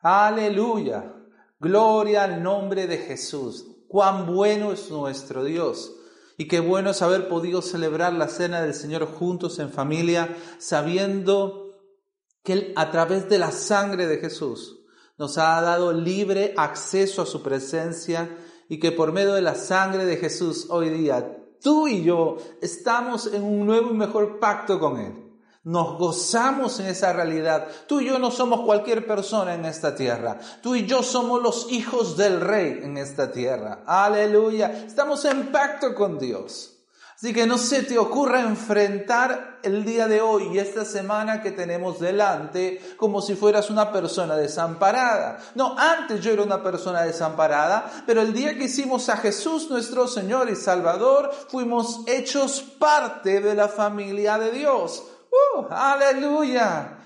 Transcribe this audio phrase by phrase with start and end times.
[0.00, 1.14] Aleluya.
[1.60, 3.66] Gloria al nombre de Jesús.
[3.88, 5.94] Cuán bueno es nuestro Dios.
[6.36, 11.80] Y qué bueno es haber podido celebrar la cena del Señor juntos en familia, sabiendo
[12.44, 14.78] que a través de la sangre de Jesús
[15.18, 18.38] nos ha dado libre acceso a su presencia
[18.68, 23.26] y que por medio de la sangre de Jesús hoy día tú y yo estamos
[23.32, 25.27] en un nuevo y mejor pacto con Él.
[25.68, 27.68] Nos gozamos en esa realidad.
[27.86, 30.38] Tú y yo no somos cualquier persona en esta tierra.
[30.62, 33.80] Tú y yo somos los hijos del rey en esta tierra.
[33.84, 34.84] Aleluya.
[34.86, 36.78] Estamos en pacto con Dios.
[37.14, 41.50] Así que no se te ocurra enfrentar el día de hoy y esta semana que
[41.50, 45.38] tenemos delante como si fueras una persona desamparada.
[45.54, 50.08] No, antes yo era una persona desamparada, pero el día que hicimos a Jesús nuestro
[50.08, 55.02] Señor y Salvador, fuimos hechos parte de la familia de Dios.
[55.30, 55.66] ¡Uh!
[55.70, 56.98] ¡Aleluya!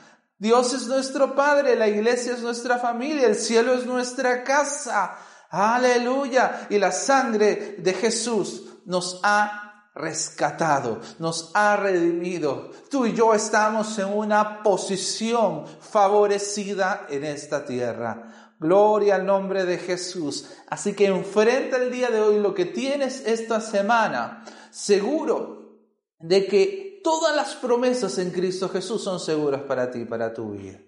[0.42, 5.16] Dios es nuestro Padre, la iglesia es nuestra familia, el cielo es nuestra casa.
[5.50, 6.66] Aleluya.
[6.68, 12.70] Y la sangre de Jesús nos ha rescatado, nos ha redimido.
[12.90, 18.54] Tú y yo estamos en una posición favorecida en esta tierra.
[18.58, 20.48] Gloria al nombre de Jesús.
[20.68, 25.78] Así que enfrenta el día de hoy lo que tienes esta semana, seguro
[26.18, 30.78] de que todas las promesas en Cristo Jesús son seguras para ti, para tu vida.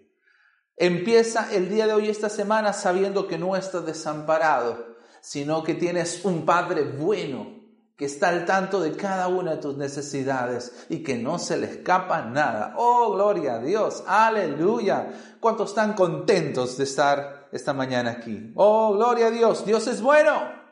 [0.77, 6.25] Empieza el día de hoy, esta semana, sabiendo que no estás desamparado, sino que tienes
[6.25, 7.55] un Padre bueno
[7.97, 11.67] que está al tanto de cada una de tus necesidades y que no se le
[11.67, 12.75] escapa nada.
[12.77, 15.37] Oh, gloria a Dios, aleluya.
[15.39, 18.53] ¿Cuántos están contentos de estar esta mañana aquí?
[18.57, 20.65] Oh, gloria a Dios, Dios es bueno.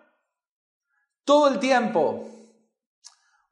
[1.25, 2.26] Todo el tiempo.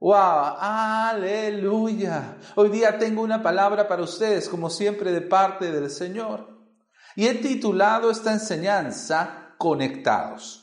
[0.01, 2.39] Wow, aleluya.
[2.57, 6.49] Hoy día tengo una palabra para ustedes, como siempre, de parte del Señor.
[7.15, 10.61] Y he titulado esta enseñanza Conectados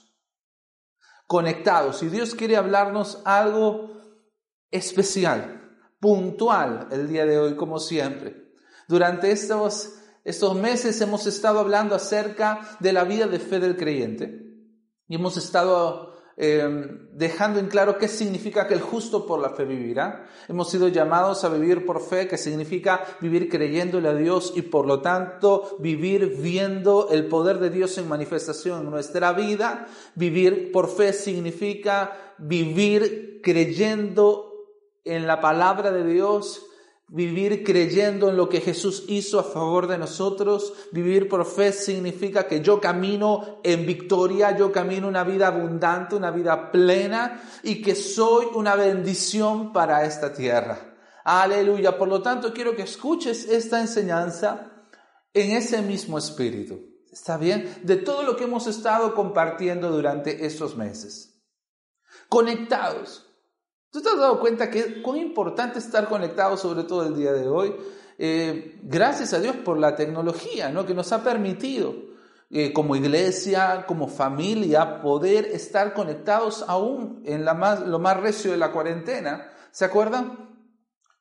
[1.28, 2.02] conectados.
[2.02, 3.92] Y Dios quiere hablarnos algo
[4.72, 8.54] especial, puntual el día de hoy, como siempre.
[8.88, 14.42] Durante estos, estos meses hemos estado hablando acerca de la vida de fe del creyente
[15.08, 19.66] y hemos estado Em, dejando en claro qué significa que el justo por la fe
[19.66, 20.28] vivirá.
[20.48, 24.86] Hemos sido llamados a vivir por fe, que significa vivir creyéndole a Dios y por
[24.86, 29.88] lo tanto vivir viendo el poder de Dios en manifestación en nuestra vida.
[30.14, 34.54] Vivir por fe significa vivir creyendo
[35.06, 36.67] en la palabra de Dios
[37.10, 42.48] Vivir creyendo en lo que Jesús hizo a favor de nosotros, vivir por fe significa
[42.48, 47.96] que yo camino en victoria, yo camino una vida abundante, una vida plena y que
[47.96, 50.98] soy una bendición para esta tierra.
[51.24, 51.98] Aleluya.
[51.98, 54.86] Por lo tanto, quiero que escuches esta enseñanza
[55.34, 56.80] en ese mismo espíritu.
[57.10, 57.74] ¿Está bien?
[57.84, 61.42] De todo lo que hemos estado compartiendo durante estos meses.
[62.28, 63.27] Conectados
[63.98, 67.48] ¿Tú te has dado cuenta que cuán importante estar conectado, sobre todo el día de
[67.48, 67.76] hoy?
[68.20, 70.86] Eh, gracias a Dios por la tecnología, ¿no?
[70.86, 71.96] Que nos ha permitido,
[72.52, 78.52] eh, como iglesia, como familia, poder estar conectados aún en la más, lo más recio
[78.52, 79.50] de la cuarentena.
[79.72, 80.48] ¿Se acuerdan?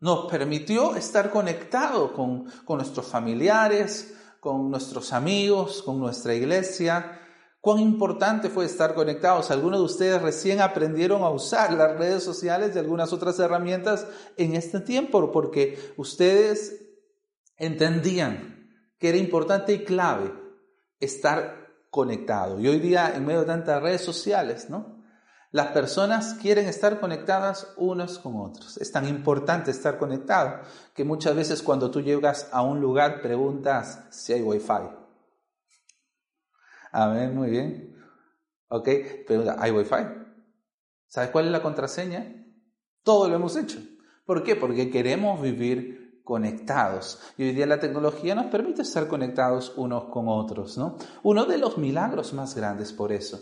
[0.01, 7.23] Nos permitió estar conectados con, con nuestros familiares, con nuestros amigos, con nuestra iglesia.
[7.67, 9.51] Cuán importante fue estar conectados.
[9.51, 14.07] Algunos de ustedes recién aprendieron a usar las redes sociales y algunas otras herramientas
[14.37, 16.81] en este tiempo porque ustedes
[17.57, 20.33] entendían que era importante y clave
[21.01, 22.61] estar conectado.
[22.61, 25.03] Y hoy día, en medio de tantas redes sociales, ¿no?
[25.51, 28.77] Las personas quieren estar conectadas unos con otros.
[28.77, 30.61] Es tan importante estar conectado
[30.95, 35.06] que muchas veces cuando tú llegas a un lugar preguntas si hay wifi.
[36.99, 37.95] Amén, muy bien.
[38.69, 38.89] Ok,
[39.27, 39.97] pregunta, ¿hay wifi?
[41.07, 42.47] ¿Sabes cuál es la contraseña?
[43.03, 43.81] Todo lo hemos hecho.
[44.25, 44.57] ¿Por qué?
[44.57, 47.21] Porque queremos vivir conectados.
[47.37, 50.97] Y hoy día la tecnología nos permite estar conectados unos con otros, ¿no?
[51.23, 53.41] Uno de los milagros más grandes por eso.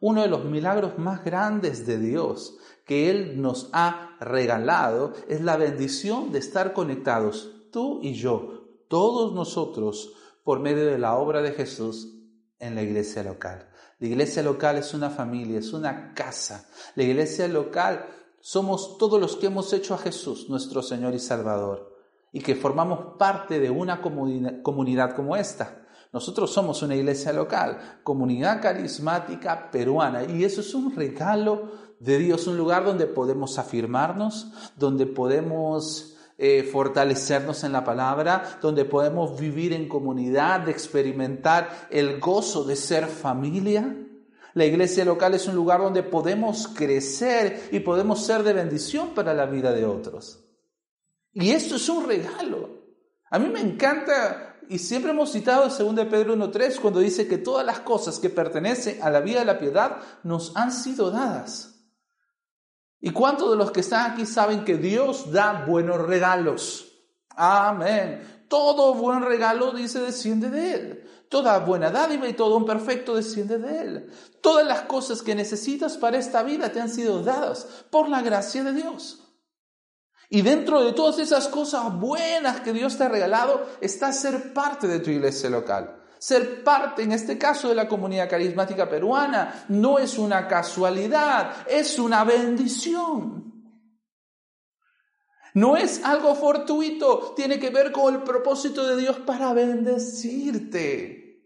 [0.00, 5.56] Uno de los milagros más grandes de Dios que Él nos ha regalado es la
[5.56, 10.12] bendición de estar conectados, tú y yo, todos nosotros,
[10.42, 12.16] por medio de la obra de Jesús
[12.60, 13.66] en la iglesia local.
[13.98, 16.66] La iglesia local es una familia, es una casa.
[16.94, 18.06] La iglesia local
[18.40, 21.98] somos todos los que hemos hecho a Jesús, nuestro Señor y Salvador,
[22.32, 25.82] y que formamos parte de una comunidad como esta.
[26.12, 32.46] Nosotros somos una iglesia local, comunidad carismática peruana, y eso es un regalo de Dios,
[32.46, 39.74] un lugar donde podemos afirmarnos, donde podemos eh, fortalecernos en la palabra, donde podemos vivir
[39.74, 43.94] en comunidad, de experimentar el gozo de ser familia.
[44.54, 49.34] La iglesia local es un lugar donde podemos crecer y podemos ser de bendición para
[49.34, 50.42] la vida de otros.
[51.34, 52.70] Y esto es un regalo.
[53.30, 57.36] A mí me encanta, y siempre hemos citado el 2 Pedro 1.3, cuando dice que
[57.36, 61.69] todas las cosas que pertenecen a la vida de la piedad nos han sido dadas.
[63.00, 66.92] ¿Y cuántos de los que están aquí saben que Dios da buenos regalos?
[67.30, 68.44] Amén.
[68.48, 71.10] Todo buen regalo, dice, desciende de Él.
[71.30, 74.12] Toda buena dádiva y todo un perfecto desciende de Él.
[74.42, 78.64] Todas las cosas que necesitas para esta vida te han sido dadas por la gracia
[78.64, 79.20] de Dios.
[80.28, 84.86] Y dentro de todas esas cosas buenas que Dios te ha regalado está ser parte
[84.86, 85.99] de tu iglesia local.
[86.20, 91.98] Ser parte, en este caso, de la comunidad carismática peruana no es una casualidad, es
[91.98, 93.40] una bendición.
[95.54, 101.42] No es algo fortuito, tiene que ver con el propósito de Dios para bendecirte.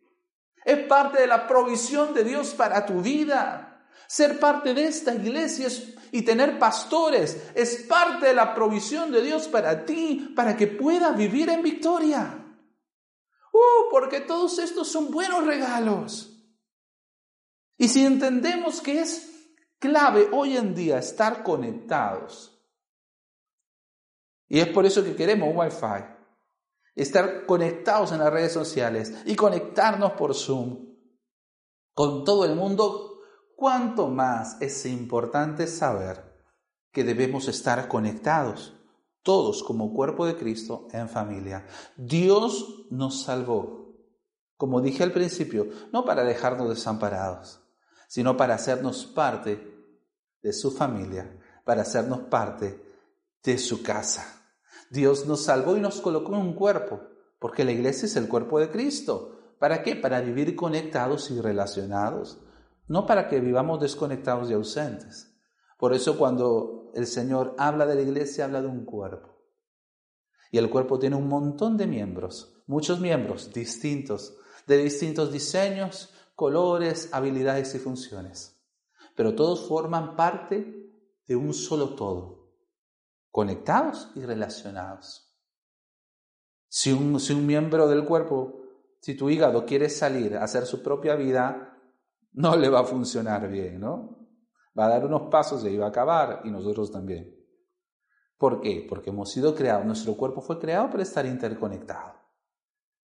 [0.64, 3.86] Es parte de la provisión de Dios para tu vida.
[4.08, 5.68] Ser parte de esta iglesia
[6.10, 11.16] y tener pastores es parte de la provisión de Dios para ti, para que puedas
[11.16, 12.43] vivir en victoria.
[13.54, 16.44] Uh, porque todos estos son buenos regalos.
[17.78, 22.60] Y si entendemos que es clave hoy en día estar conectados,
[24.48, 26.04] y es por eso que queremos Wi-Fi,
[26.96, 30.92] estar conectados en las redes sociales y conectarnos por Zoom
[31.94, 33.20] con todo el mundo,
[33.54, 36.42] cuanto más es importante saber
[36.90, 38.83] que debemos estar conectados
[39.24, 41.66] todos como cuerpo de Cristo en familia.
[41.96, 43.94] Dios nos salvó,
[44.56, 47.60] como dije al principio, no para dejarnos desamparados,
[48.06, 49.74] sino para hacernos parte
[50.42, 52.80] de su familia, para hacernos parte
[53.42, 54.42] de su casa.
[54.90, 57.00] Dios nos salvó y nos colocó en un cuerpo,
[57.38, 59.38] porque la iglesia es el cuerpo de Cristo.
[59.58, 59.96] ¿Para qué?
[59.96, 62.38] Para vivir conectados y relacionados,
[62.86, 65.33] no para que vivamos desconectados y ausentes.
[65.78, 69.34] Por eso cuando el Señor habla de la iglesia, habla de un cuerpo.
[70.50, 74.36] Y el cuerpo tiene un montón de miembros, muchos miembros distintos,
[74.66, 78.60] de distintos diseños, colores, habilidades y funciones.
[79.16, 80.92] Pero todos forman parte
[81.26, 82.52] de un solo todo,
[83.30, 85.34] conectados y relacionados.
[86.68, 88.62] Si un, si un miembro del cuerpo,
[89.00, 91.78] si tu hígado quiere salir a hacer su propia vida,
[92.32, 94.23] no le va a funcionar bien, ¿no?
[94.78, 97.34] Va a dar unos pasos y ahí va a acabar, y nosotros también.
[98.36, 98.84] ¿Por qué?
[98.88, 102.14] Porque hemos sido creados, nuestro cuerpo fue creado para estar interconectado.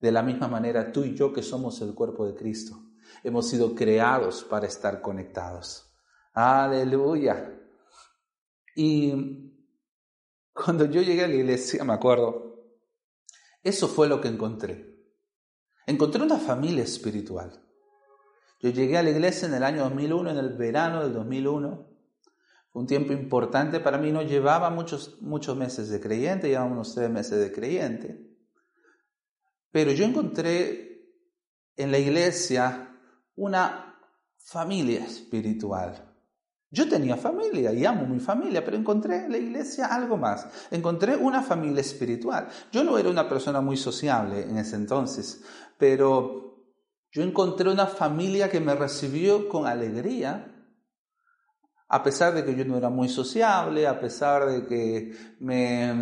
[0.01, 2.77] De la misma manera, tú y yo que somos el cuerpo de Cristo,
[3.23, 5.95] hemos sido creados para estar conectados.
[6.33, 7.57] Aleluya.
[8.75, 9.51] Y
[10.53, 12.51] cuando yo llegué a la iglesia, me acuerdo,
[13.63, 14.91] eso fue lo que encontré.
[15.87, 17.63] Encontré una familia espiritual.
[18.61, 21.89] Yo llegué a la iglesia en el año 2001, en el verano del 2001.
[22.71, 26.95] Fue un tiempo importante para mí, no llevaba muchos, muchos meses de creyente, llevaba unos
[26.95, 28.31] tres meses de creyente.
[29.73, 31.07] Pero yo encontré
[31.77, 32.97] en la iglesia
[33.35, 33.99] una
[34.37, 36.07] familia espiritual.
[36.71, 40.47] Yo tenía familia y amo mi familia, pero encontré en la iglesia algo más.
[40.71, 42.49] Encontré una familia espiritual.
[42.71, 45.43] Yo no era una persona muy sociable en ese entonces,
[45.79, 46.50] pero
[47.13, 50.47] yo encontré una familia que me recibió con alegría,
[51.89, 55.93] a pesar de que yo no era muy sociable, a pesar de que me,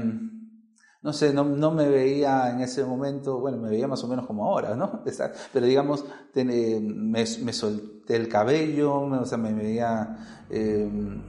[1.01, 4.45] no sé, no, me veía en ese momento, bueno, me veía más o menos como
[4.45, 5.03] ahora, ¿no?
[5.53, 11.23] Pero digamos, me, me, solté el cabello, o sea, me veía em,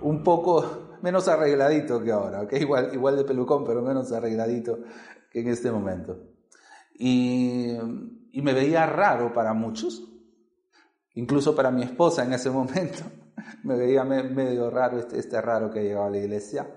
[0.00, 2.48] un poco menos arregladito que ahora.
[2.50, 4.80] Igual, igual de pelucón, pero menos arregladito
[5.30, 6.18] que en este momento.
[6.98, 7.76] Y
[8.34, 10.02] y me veía raro para muchos,
[11.14, 13.04] incluso para mi esposa en ese momento.
[13.62, 16.68] me veía medio raro, este, este raro que llegaba a la iglesia.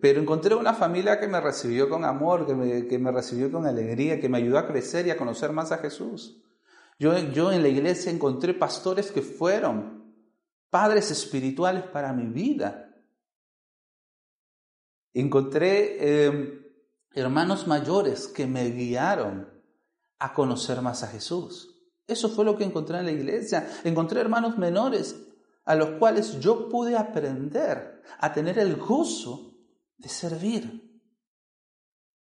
[0.00, 3.66] Pero encontré una familia que me recibió con amor, que me, que me recibió con
[3.66, 6.42] alegría, que me ayudó a crecer y a conocer más a Jesús.
[6.98, 10.12] Yo, yo en la iglesia encontré pastores que fueron
[10.70, 12.90] padres espirituales para mi vida.
[15.12, 16.72] Encontré eh,
[17.12, 19.53] hermanos mayores que me guiaron
[20.18, 21.74] a conocer más a Jesús.
[22.06, 23.68] Eso fue lo que encontré en la iglesia.
[23.84, 25.16] Encontré hermanos menores
[25.64, 29.54] a los cuales yo pude aprender a tener el gozo
[29.96, 31.02] de servir.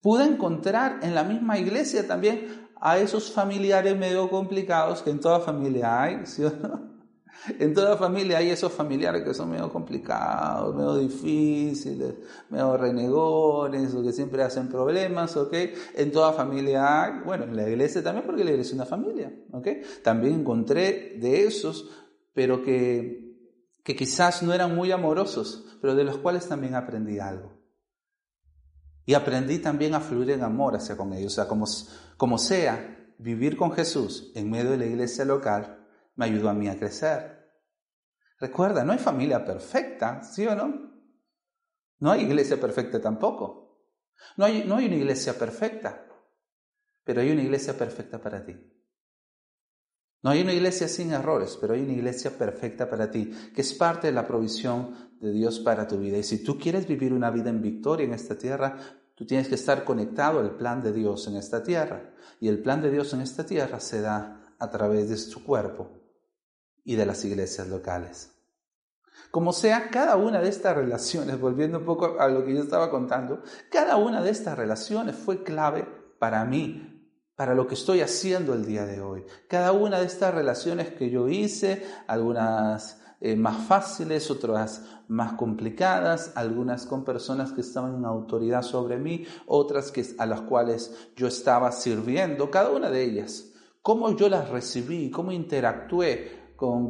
[0.01, 5.39] Pude encontrar en la misma iglesia también a esos familiares medio complicados que en toda
[5.39, 6.92] familia hay, ¿sí o no?
[7.59, 12.13] En toda familia hay esos familiares que son medio complicados, medio difíciles,
[12.49, 15.53] medio renegones o que siempre hacen problemas, ¿ok?
[15.95, 19.33] En toda familia hay, bueno, en la iglesia también porque la iglesia es una familia,
[19.51, 19.67] ¿ok?
[20.03, 21.89] También encontré de esos,
[22.33, 23.35] pero que,
[23.83, 27.51] que quizás no eran muy amorosos, pero de los cuales también aprendí algo.
[29.05, 31.65] Y aprendí también a fluir en amor hacia con ellos, o sea, como,
[32.15, 35.82] como sea, vivir con Jesús en medio de la iglesia local
[36.15, 37.43] me ayudó a mí a crecer.
[38.39, 40.93] Recuerda, no hay familia perfecta, ¿sí o no?
[41.99, 43.63] No hay iglesia perfecta tampoco.
[44.37, 46.05] No hay, no hay una iglesia perfecta,
[47.03, 48.55] pero hay una iglesia perfecta para ti.
[50.21, 53.73] No hay una iglesia sin errores, pero hay una iglesia perfecta para ti, que es
[53.73, 56.17] parte de la provisión de Dios para tu vida.
[56.17, 58.77] Y si tú quieres vivir una vida en victoria en esta tierra,
[59.15, 62.13] tú tienes que estar conectado al plan de Dios en esta tierra.
[62.39, 66.02] Y el plan de Dios en esta tierra se da a través de su cuerpo,
[66.83, 68.33] y de las iglesias locales.
[69.31, 72.91] Como sea, cada una de estas relaciones, volviendo un poco a lo que yo estaba
[72.91, 75.87] contando, cada una de estas relaciones fue clave
[76.19, 79.25] para mí, para lo que estoy haciendo el día de hoy.
[79.47, 86.33] Cada una de estas relaciones que yo hice, algunas eh, más fáciles, otras más complicadas,
[86.35, 91.27] algunas con personas que estaban en autoridad sobre mí, otras que, a las cuales yo
[91.27, 93.51] estaba sirviendo, cada una de ellas.
[93.81, 96.42] Cómo yo las recibí, cómo interactué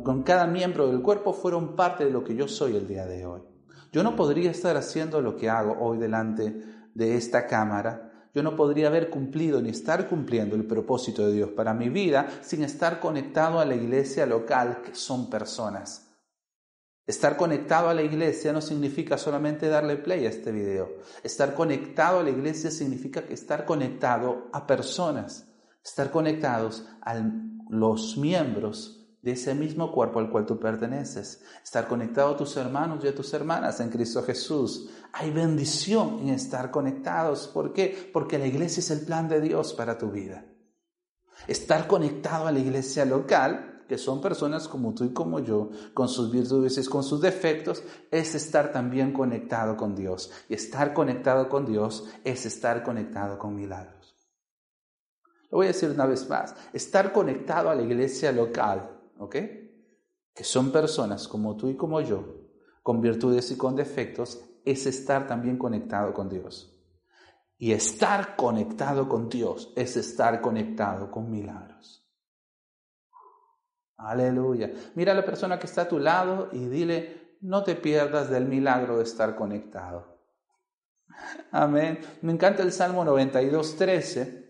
[0.04, 3.26] con, cada miembro del cuerpo fueron parte de lo que yo soy el día de
[3.26, 3.42] hoy.
[3.92, 6.64] Yo no podría estar haciendo lo que hago hoy delante
[6.94, 11.50] de esta cámara yo no podría haber cumplido ni estar cumpliendo el propósito de Dios
[11.52, 16.10] para mi vida sin estar conectado a la iglesia local, que son personas.
[17.06, 20.98] Estar conectado a la iglesia no significa solamente darle play a este video.
[21.22, 25.48] Estar conectado a la iglesia significa estar conectado a personas,
[25.84, 27.22] estar conectados a
[27.70, 33.04] los miembros de ese mismo cuerpo al cual tú perteneces, estar conectado a tus hermanos
[33.04, 34.90] y a tus hermanas en Cristo Jesús.
[35.14, 37.48] Hay bendición en estar conectados.
[37.48, 38.10] ¿Por qué?
[38.12, 40.46] Porque la iglesia es el plan de Dios para tu vida.
[41.48, 46.10] Estar conectado a la iglesia local, que son personas como tú y como yo, con
[46.10, 50.32] sus virtudes y con sus defectos, es estar también conectado con Dios.
[50.50, 54.18] Y estar conectado con Dios es estar conectado con milagros.
[55.50, 56.54] Lo voy a decir una vez más.
[56.74, 59.36] Estar conectado a la iglesia local ¿ok?
[60.34, 62.24] Que son personas como tú y como yo,
[62.82, 66.70] con virtudes y con defectos, es estar también conectado con Dios.
[67.58, 72.06] Y estar conectado con Dios es estar conectado con milagros.
[73.98, 74.72] Aleluya.
[74.96, 78.46] Mira a la persona que está a tu lado y dile, no te pierdas del
[78.46, 80.20] milagro de estar conectado.
[81.52, 82.00] Amén.
[82.22, 84.43] Me encanta el Salmo 92, 13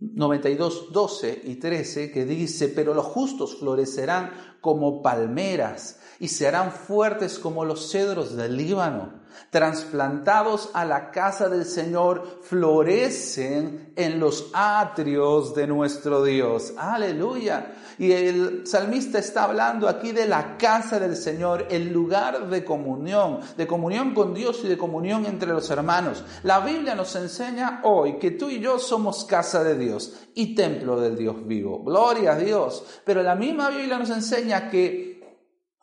[0.00, 6.72] 92, 12 y 13 que dice, pero los justos florecerán como palmeras y se harán
[6.72, 14.50] fuertes como los cedros del Líbano trasplantados a la casa del Señor, florecen en los
[14.52, 16.74] atrios de nuestro Dios.
[16.76, 17.74] Aleluya.
[17.98, 23.40] Y el salmista está hablando aquí de la casa del Señor, el lugar de comunión,
[23.56, 26.24] de comunión con Dios y de comunión entre los hermanos.
[26.42, 30.98] La Biblia nos enseña hoy que tú y yo somos casa de Dios y templo
[30.98, 31.82] del Dios vivo.
[31.82, 32.84] Gloria a Dios.
[33.04, 35.22] Pero la misma Biblia nos enseña que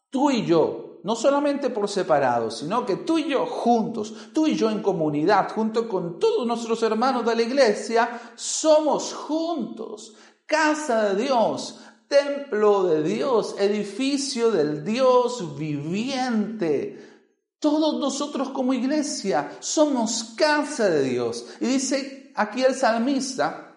[0.09, 4.55] tú y yo no solamente por separado, sino que tú y yo juntos, tú y
[4.55, 11.23] yo en comunidad, junto con todos nuestros hermanos de la iglesia, somos juntos, casa de
[11.23, 17.23] Dios, templo de Dios, edificio del Dios viviente.
[17.59, 21.45] Todos nosotros como iglesia somos casa de Dios.
[21.61, 23.75] Y dice aquí el salmista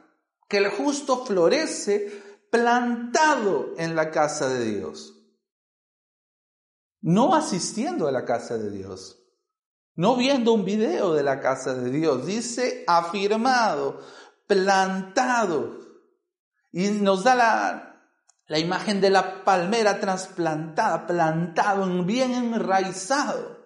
[0.48, 5.16] que el justo florece plantado en la casa de Dios
[7.02, 9.18] no asistiendo a la casa de Dios,
[9.94, 14.00] no viendo un video de la casa de Dios, dice afirmado,
[14.46, 15.78] plantado.
[16.72, 18.06] Y nos da la,
[18.46, 23.58] la imagen de la palmera trasplantada, plantado, bien enraizado.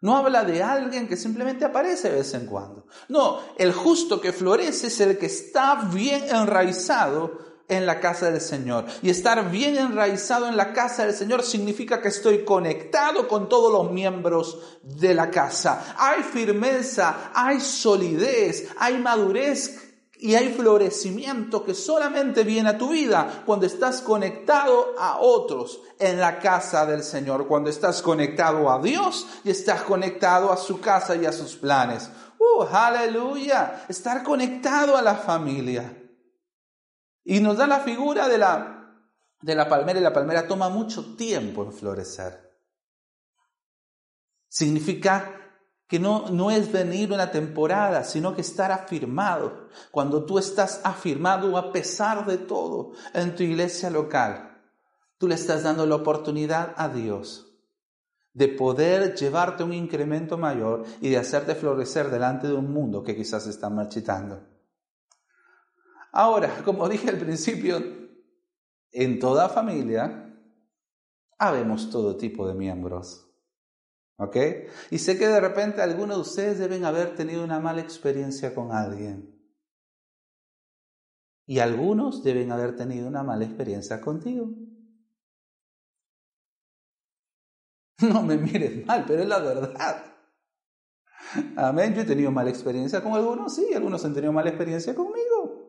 [0.00, 2.86] No habla de alguien que simplemente aparece de vez en cuando.
[3.08, 8.40] No, el justo que florece es el que está bien enraizado en la casa del
[8.40, 8.84] Señor.
[9.02, 13.72] Y estar bien enraizado en la casa del Señor significa que estoy conectado con todos
[13.72, 15.94] los miembros de la casa.
[15.98, 19.80] Hay firmeza, hay solidez, hay madurez
[20.16, 26.18] Y hay florecimiento que solamente viene a tu vida cuando estás conectado a otros en
[26.18, 31.16] la casa del Señor, cuando estás conectado a Dios y estás conectado a su casa
[31.16, 32.08] y a sus planes.
[32.38, 33.84] ¡Uh, aleluya!
[33.88, 36.03] Estar conectado a la familia.
[37.24, 39.00] Y nos da la figura de la,
[39.40, 42.54] de la palmera y la palmera toma mucho tiempo en florecer.
[44.48, 45.40] Significa
[45.88, 49.68] que no, no es venir una temporada, sino que estar afirmado.
[49.90, 54.62] Cuando tú estás afirmado a pesar de todo en tu iglesia local,
[55.18, 57.50] tú le estás dando la oportunidad a Dios
[58.34, 63.16] de poder llevarte un incremento mayor y de hacerte florecer delante de un mundo que
[63.16, 64.53] quizás está marchitando.
[66.14, 67.82] Ahora, como dije al principio,
[68.92, 70.20] en toda familia
[71.38, 73.28] habemos todo tipo de miembros.
[74.16, 74.36] ¿Ok?
[74.92, 78.70] Y sé que de repente algunos de ustedes deben haber tenido una mala experiencia con
[78.70, 79.34] alguien.
[81.46, 84.48] Y algunos deben haber tenido una mala experiencia contigo.
[88.00, 90.04] No me mires mal, pero es la verdad.
[91.56, 91.94] Amén.
[91.94, 95.63] Yo he tenido mala experiencia con algunos, sí, algunos han tenido mala experiencia conmigo.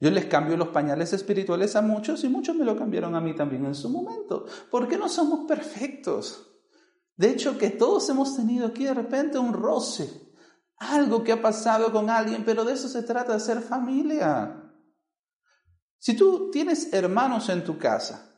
[0.00, 3.34] Yo les cambio los pañales espirituales a muchos y muchos me lo cambiaron a mí
[3.34, 4.46] también en su momento.
[4.70, 6.46] ¿Por qué no somos perfectos?
[7.16, 10.10] De hecho, que todos hemos tenido aquí de repente un roce,
[10.78, 14.72] algo que ha pasado con alguien, pero de eso se trata de ser familia.
[15.98, 18.34] Si tú tienes hermanos en tu casa,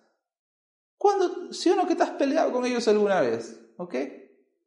[0.97, 3.61] ¿cuándo, sí o no que te has peleado con ellos alguna vez?
[3.77, 3.95] ¿Ok?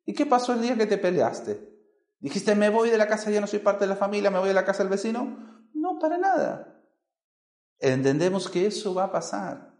[0.05, 1.75] ¿Y qué pasó el día que te peleaste?
[2.21, 4.47] ¿Dijiste, me voy de la casa, ya no soy parte de la familia, me voy
[4.47, 5.67] de la casa del vecino?
[5.73, 6.74] No, para nada.
[7.79, 9.73] Entendemos que eso va a pasar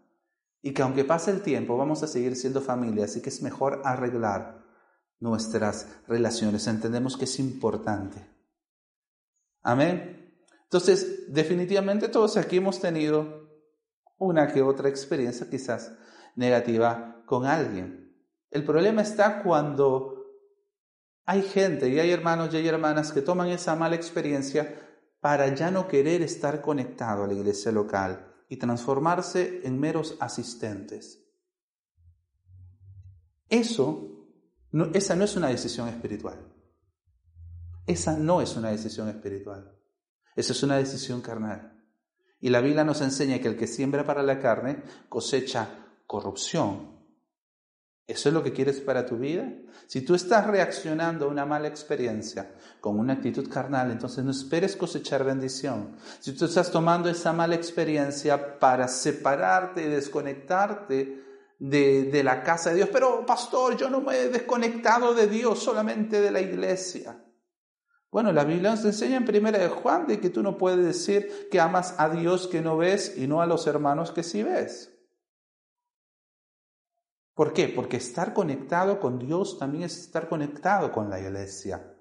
[0.62, 3.82] y que aunque pase el tiempo vamos a seguir siendo familia, así que es mejor
[3.84, 4.64] arreglar
[5.20, 6.66] nuestras relaciones.
[6.66, 8.28] Entendemos que es importante.
[9.62, 10.34] Amén.
[10.64, 13.46] Entonces, definitivamente todos aquí hemos tenido
[14.18, 15.92] una que otra experiencia quizás
[16.34, 18.14] negativa con alguien.
[18.50, 20.16] El problema está cuando
[21.24, 24.85] hay gente y hay hermanos y hay hermanas que toman esa mala experiencia
[25.26, 31.20] para ya no querer estar conectado a la iglesia local y transformarse en meros asistentes.
[33.48, 34.28] Eso,
[34.94, 36.38] esa no es una decisión espiritual.
[37.88, 39.76] Esa no es una decisión espiritual.
[40.36, 41.76] Esa es una decisión carnal.
[42.38, 46.95] Y la Biblia nos enseña que el que siembra para la carne cosecha corrupción,
[48.06, 49.52] ¿Eso es lo que quieres para tu vida?
[49.88, 54.76] Si tú estás reaccionando a una mala experiencia con una actitud carnal, entonces no esperes
[54.76, 55.96] cosechar bendición.
[56.20, 61.24] Si tú estás tomando esa mala experiencia para separarte y desconectarte
[61.58, 65.58] de, de la casa de Dios, pero pastor, yo no me he desconectado de Dios,
[65.58, 67.20] solamente de la iglesia.
[68.12, 71.48] Bueno, la Biblia nos enseña en primera de Juan de que tú no puedes decir
[71.50, 74.95] que amas a Dios que no ves y no a los hermanos que sí ves.
[77.36, 77.68] ¿Por qué?
[77.68, 81.94] Porque estar conectado con Dios también es estar conectado con la iglesia,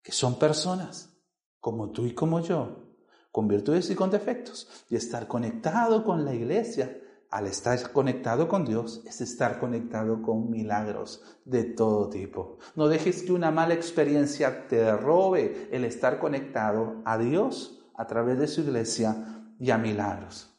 [0.00, 1.12] que son personas
[1.58, 2.94] como tú y como yo,
[3.32, 4.86] con virtudes y con defectos.
[4.88, 6.96] Y estar conectado con la iglesia,
[7.30, 12.58] al estar conectado con Dios, es estar conectado con milagros de todo tipo.
[12.76, 18.38] No dejes que una mala experiencia te robe el estar conectado a Dios a través
[18.38, 19.16] de su iglesia
[19.58, 20.53] y a milagros.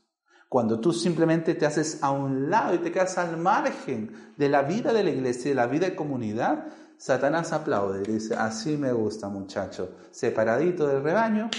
[0.49, 4.61] Cuando tú simplemente te haces a un lado y te quedas al margen de la
[4.61, 8.91] vida de la iglesia de la vida de comunidad, Satanás aplaude y dice, así me
[8.91, 11.49] gusta muchacho, separadito del rebaño,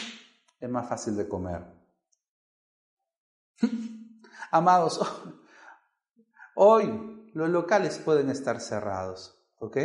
[0.59, 1.65] es más fácil de comer.
[4.51, 5.01] Amados,
[6.55, 9.77] hoy los locales pueden estar cerrados, ¿ok?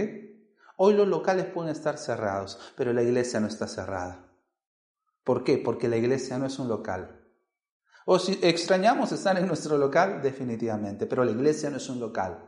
[0.78, 4.26] Hoy los locales pueden estar cerrados, pero la iglesia no está cerrada.
[5.24, 5.58] ¿Por qué?
[5.58, 7.21] Porque la iglesia no es un local.
[8.06, 12.40] O si extrañamos estar en nuestro local, definitivamente, pero la iglesia no es un local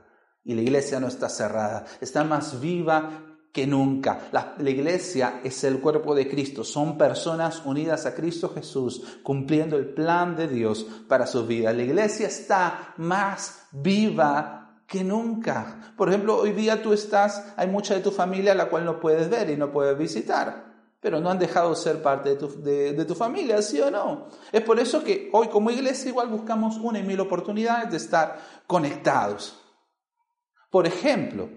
[0.43, 4.29] y la iglesia no está cerrada, está más viva que nunca.
[4.31, 9.93] La, iglesia es el cuerpo de Cristo, son personas unidas a Cristo Jesús, cumpliendo el
[9.93, 11.71] plan de Dios para su vida.
[11.71, 15.93] La iglesia está más viva que nunca.
[15.95, 18.99] Por ejemplo, hoy día tú estás, hay mucha de tu familia a la cual no
[18.99, 20.72] puedes ver y no puedes visitar
[21.03, 24.27] pero no han dejado de ser parte de tu, de, tu, familia, ¿sí o no?
[24.53, 28.39] Es por eso que hoy como iglesia igual buscamos una y mil oportunidades de estar
[28.65, 29.61] conectados.
[30.71, 31.49] Por ejemplo,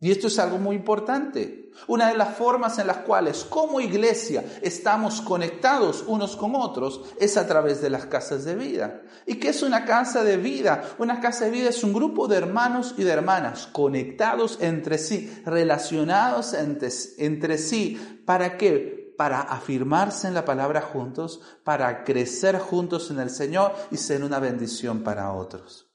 [0.00, 1.70] y esto es algo muy importante.
[1.86, 7.36] Una de las formas en las cuales como iglesia estamos conectados unos con otros es
[7.36, 9.02] a través de las casas de vida.
[9.26, 10.84] ¿Y qué es una casa de vida?
[10.98, 15.32] Una casa de vida es un grupo de hermanos y de hermanas conectados entre sí,
[15.44, 18.22] relacionados entre, sí.
[18.24, 19.14] ¿Para qué?
[19.16, 24.38] Para afirmarse en la palabra juntos, para crecer juntos en el Señor y ser una
[24.38, 25.90] bendición para otros.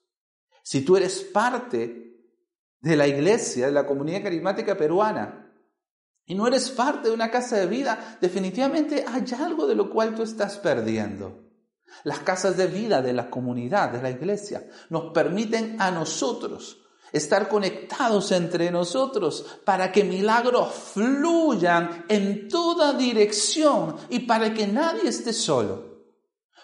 [0.62, 2.13] Si tú eres parte
[2.84, 5.50] de la iglesia, de la comunidad carismática peruana,
[6.26, 10.14] y no eres parte de una casa de vida, definitivamente hay algo de lo cual
[10.16, 11.44] tú estás perdiendo.
[12.04, 16.80] Las casas de vida de la comunidad, de la iglesia, nos permiten a nosotros
[17.14, 25.08] estar conectados entre nosotros para que milagros fluyan en toda dirección y para que nadie
[25.08, 25.93] esté solo.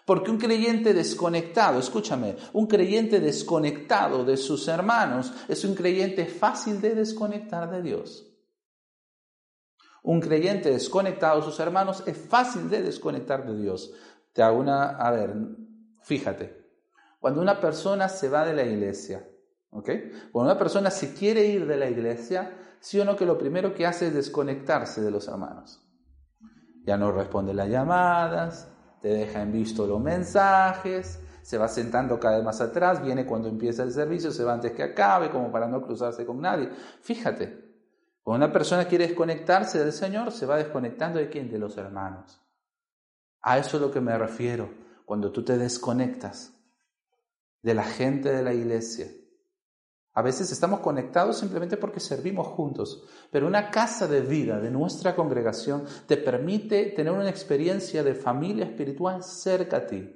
[0.09, 6.81] Porque un creyente desconectado, escúchame, un creyente desconectado de sus hermanos es un creyente fácil
[6.81, 8.27] de desconectar de Dios.
[10.01, 13.93] Un creyente desconectado de sus hermanos es fácil de desconectar de Dios.
[14.33, 15.35] Te una, a ver,
[16.01, 16.57] fíjate,
[17.19, 19.29] cuando una persona se va de la iglesia,
[19.69, 19.91] ¿ok?
[20.31, 23.75] Cuando una persona se quiere ir de la iglesia, sí o no que lo primero
[23.75, 25.87] que hace es desconectarse de los hermanos.
[26.83, 28.69] Ya no responde las llamadas,
[29.01, 33.49] te deja en visto los mensajes, se va sentando cada vez más atrás, viene cuando
[33.49, 36.69] empieza el servicio, se va antes que acabe, como para no cruzarse con nadie.
[37.01, 37.69] Fíjate,
[38.21, 41.49] cuando una persona quiere desconectarse del Señor, se va desconectando de quién?
[41.49, 42.41] De los hermanos.
[43.41, 44.69] A eso es lo que me refiero,
[45.05, 46.53] cuando tú te desconectas
[47.61, 49.07] de la gente de la iglesia.
[50.13, 55.15] A veces estamos conectados simplemente porque servimos juntos, pero una casa de vida de nuestra
[55.15, 60.15] congregación te permite tener una experiencia de familia espiritual cerca a ti.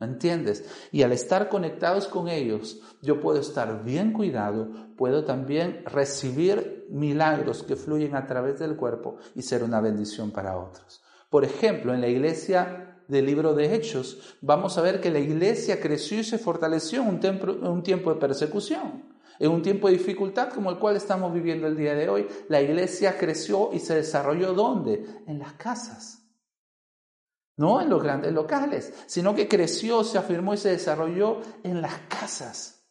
[0.00, 0.64] ¿Me entiendes?
[0.90, 7.62] Y al estar conectados con ellos, yo puedo estar bien cuidado, puedo también recibir milagros
[7.62, 11.02] que fluyen a través del cuerpo y ser una bendición para otros.
[11.30, 15.80] Por ejemplo, en la iglesia del libro de Hechos, vamos a ver que la iglesia
[15.80, 19.14] creció y se fortaleció en un, tiempo, en un tiempo de persecución.
[19.38, 22.62] En un tiempo de dificultad como el cual estamos viviendo el día de hoy, la
[22.62, 25.22] iglesia creció y se desarrolló ¿dónde?
[25.26, 26.22] En las casas.
[27.56, 31.98] No en los grandes locales, sino que creció, se afirmó y se desarrolló en las
[32.08, 32.84] casas.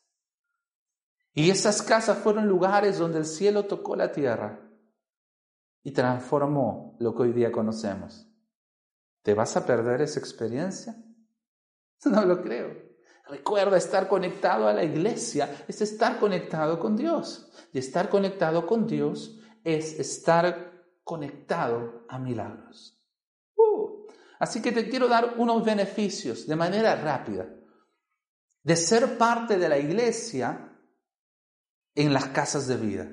[1.34, 4.60] Y esas casas fueron lugares donde el cielo tocó la tierra
[5.84, 8.28] y transformó lo que hoy día conocemos.
[9.23, 10.95] ¿Te vas a perder esa experiencia?
[12.05, 12.69] No lo creo.
[13.29, 17.49] Recuerda, estar conectado a la iglesia es estar conectado con Dios.
[17.71, 22.99] Y estar conectado con Dios es estar conectado a milagros.
[24.38, 27.47] Así que te quiero dar unos beneficios de manera rápida
[28.63, 30.69] de ser parte de la iglesia
[31.95, 33.09] en las casas de vida.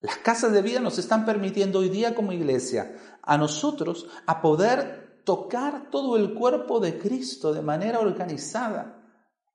[0.00, 5.22] Las casas de vida nos están permitiendo hoy día como iglesia a nosotros a poder
[5.24, 8.96] tocar todo el cuerpo de Cristo de manera organizada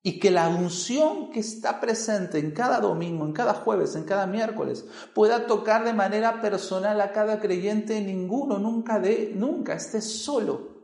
[0.03, 4.27] y que la unción que está presente en cada domingo, en cada jueves, en cada
[4.27, 10.75] miércoles, pueda tocar de manera personal a cada creyente, ninguno nunca de nunca esté solo,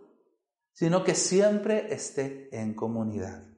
[0.73, 3.50] sino que siempre esté en comunidad.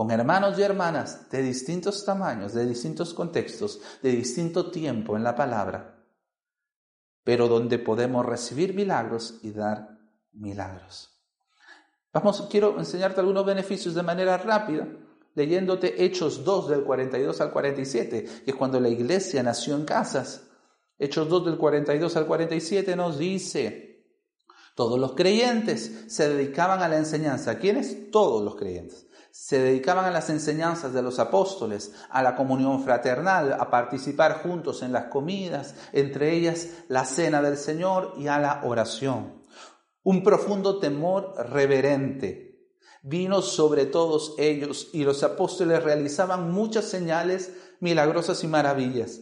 [0.00, 5.36] Con hermanos y hermanas de distintos tamaños, de distintos contextos, de distinto tiempo en la
[5.36, 6.02] palabra,
[7.22, 9.98] pero donde podemos recibir milagros y dar
[10.32, 11.20] milagros.
[12.14, 14.88] Vamos, quiero enseñarte algunos beneficios de manera rápida,
[15.34, 20.48] leyéndote Hechos 2 del 42 al 47, que es cuando la iglesia nació en casas.
[20.98, 24.06] Hechos 2 del 42 al 47 nos dice,
[24.74, 27.58] todos los creyentes se dedicaban a la enseñanza.
[27.58, 28.10] ¿Quiénes?
[28.10, 29.09] Todos los creyentes.
[29.32, 34.82] Se dedicaban a las enseñanzas de los apóstoles, a la comunión fraternal, a participar juntos
[34.82, 39.42] en las comidas, entre ellas la cena del Señor y a la oración.
[40.02, 42.50] Un profundo temor reverente
[43.02, 49.20] vino sobre todos ellos y los apóstoles realizaban muchas señales milagrosas y maravillas.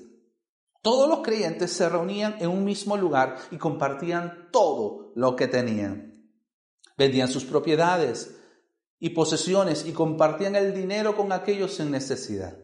[0.83, 6.33] Todos los creyentes se reunían en un mismo lugar y compartían todo lo que tenían.
[6.97, 8.38] Vendían sus propiedades
[9.01, 12.59] y posesiones y compartían el dinero con aquellos en necesidad.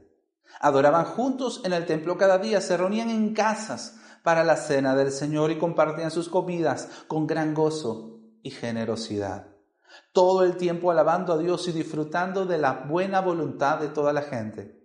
[0.60, 5.12] Adoraban juntos en el templo cada día, se reunían en casas para la cena del
[5.12, 9.48] Señor y compartían sus comidas con gran gozo y generosidad.
[10.12, 14.22] Todo el tiempo alabando a Dios y disfrutando de la buena voluntad de toda la
[14.22, 14.80] gente.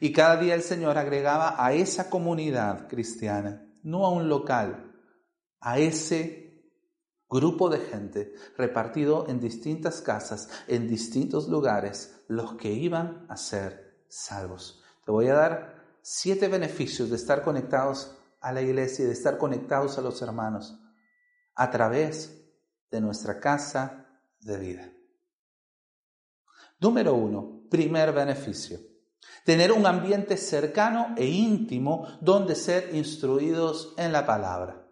[0.00, 4.92] Y cada día el Señor agregaba a esa comunidad cristiana, no a un local,
[5.60, 6.43] a ese
[7.34, 14.04] grupo de gente repartido en distintas casas, en distintos lugares, los que iban a ser
[14.08, 14.80] salvos.
[15.04, 19.36] Te voy a dar siete beneficios de estar conectados a la iglesia y de estar
[19.36, 20.78] conectados a los hermanos
[21.56, 22.40] a través
[22.90, 24.06] de nuestra casa
[24.40, 24.92] de vida.
[26.78, 28.78] Número uno, primer beneficio.
[29.44, 34.83] Tener un ambiente cercano e íntimo donde ser instruidos en la palabra.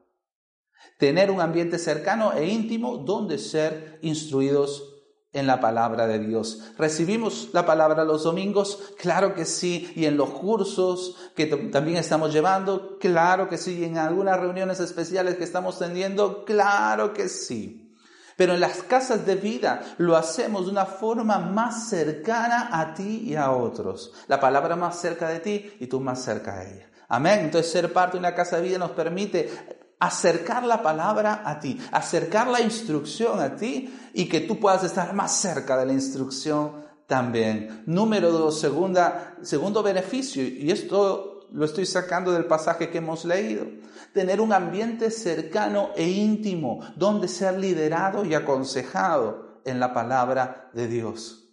[1.03, 6.63] Tener un ambiente cercano e íntimo donde ser instruidos en la palabra de Dios.
[6.79, 8.95] ¿Recibimos la palabra los domingos?
[9.01, 9.93] Claro que sí.
[9.97, 13.81] Y en los cursos que también estamos llevando, claro que sí.
[13.81, 17.97] Y en algunas reuniones especiales que estamos teniendo, claro que sí.
[18.37, 23.25] Pero en las casas de vida lo hacemos de una forma más cercana a ti
[23.27, 24.13] y a otros.
[24.29, 26.89] La palabra más cerca de ti y tú más cerca a ella.
[27.09, 27.41] Amén.
[27.41, 31.81] Entonces ser parte de una casa de vida nos permite acercar la palabra a ti,
[31.93, 36.85] acercar la instrucción a ti y que tú puedas estar más cerca de la instrucción
[37.07, 37.85] también.
[37.87, 43.67] Número dos, segunda, segundo beneficio, y esto lo estoy sacando del pasaje que hemos leído
[44.13, 50.89] tener un ambiente cercano e íntimo donde ser liderado y aconsejado en la palabra de
[50.89, 51.49] Dios.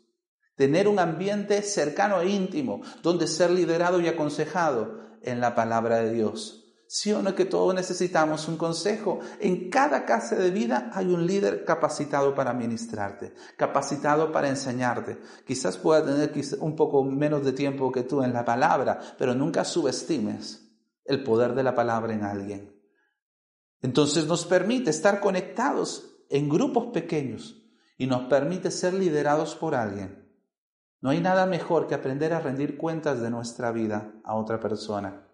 [0.55, 6.11] Tener un ambiente cercano e íntimo donde ser liderado y aconsejado en la palabra de
[6.13, 6.58] Dios.
[6.91, 9.19] Sí o no que todos necesitamos un consejo.
[9.39, 15.19] En cada casa de vida hay un líder capacitado para ministrarte, capacitado para enseñarte.
[15.45, 19.65] Quizás pueda tener un poco menos de tiempo que tú en la palabra, pero nunca
[19.65, 20.67] subestimes
[21.05, 22.75] el poder de la palabra en alguien.
[23.83, 30.27] Entonces nos permite estar conectados en grupos pequeños y nos permite ser liderados por alguien.
[31.01, 35.28] No hay nada mejor que aprender a rendir cuentas de nuestra vida a otra persona.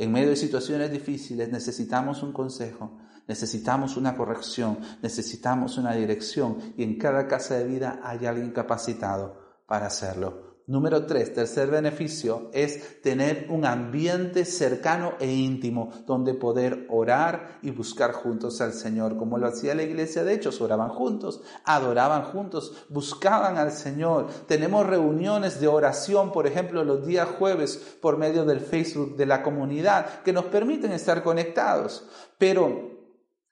[0.00, 2.96] En medio de situaciones difíciles necesitamos un consejo,
[3.28, 9.62] necesitamos una corrección, necesitamos una dirección y en cada casa de vida hay alguien capacitado
[9.66, 10.49] para hacerlo.
[10.70, 17.72] Número tres, tercer beneficio, es tener un ambiente cercano e íntimo donde poder orar y
[17.72, 20.22] buscar juntos al Señor, como lo hacía la iglesia.
[20.22, 24.28] De hecho, oraban juntos, adoraban juntos, buscaban al Señor.
[24.46, 29.42] Tenemos reuniones de oración, por ejemplo, los días jueves por medio del Facebook de la
[29.42, 32.06] comunidad, que nos permiten estar conectados.
[32.38, 32.89] Pero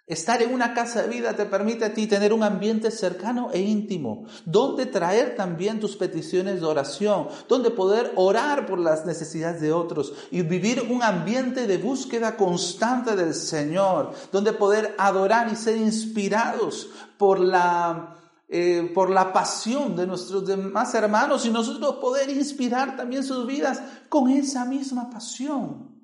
[0.08, 3.60] Estar en una casa de vida te permite a ti tener un ambiente cercano e
[3.60, 9.70] íntimo, donde traer también tus peticiones de oración, donde poder orar por las necesidades de
[9.70, 15.76] otros y vivir un ambiente de búsqueda constante del Señor, donde poder adorar y ser
[15.76, 18.16] inspirados por la,
[18.48, 23.82] eh, por la pasión de nuestros demás hermanos y nosotros poder inspirar también sus vidas
[24.08, 25.97] con esa misma pasión.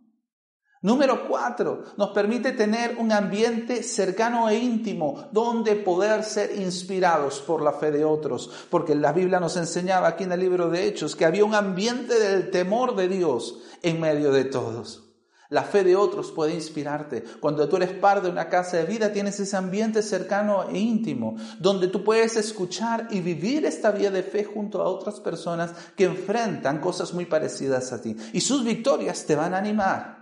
[0.85, 7.62] Número cuatro, nos permite tener un ambiente cercano e íntimo donde poder ser inspirados por
[7.62, 11.16] la fe de otros, porque la Biblia nos enseñaba aquí en el libro de Hechos
[11.16, 15.05] que había un ambiente del temor de Dios en medio de todos.
[15.49, 17.25] La fe de otros puede inspirarte.
[17.40, 21.37] Cuando tú eres parte de una casa de vida, tienes ese ambiente cercano e íntimo,
[21.61, 26.05] donde tú puedes escuchar y vivir esta vida de fe junto a otras personas que
[26.05, 28.14] enfrentan cosas muy parecidas a ti.
[28.35, 30.13] Y sus victorias te van a animar.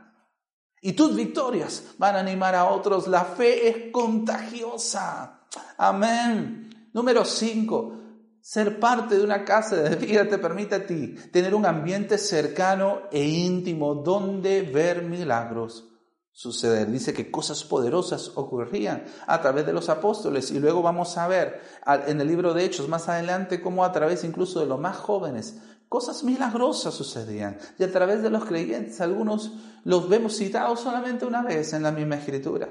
[0.84, 3.06] Y tus victorias van a animar a otros.
[3.06, 5.46] La fe es contagiosa.
[5.78, 6.90] Amén.
[6.92, 7.98] Número cinco.
[8.40, 13.02] Ser parte de una casa de vida te permite a ti tener un ambiente cercano
[13.12, 15.88] e íntimo donde ver milagros
[16.32, 16.90] suceder.
[16.90, 21.60] Dice que cosas poderosas ocurrían a través de los apóstoles y luego vamos a ver
[22.06, 25.58] en el libro de Hechos más adelante cómo a través incluso de los más jóvenes
[25.92, 29.52] cosas milagrosas sucedían y a través de los creyentes algunos
[29.84, 32.70] los vemos citados solamente una vez en la misma escritura.